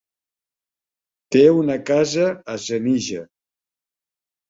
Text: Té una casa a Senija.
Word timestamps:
Té 1.37 1.45
una 1.59 1.77
casa 1.91 2.27
a 2.57 2.59
Senija. 2.67 3.25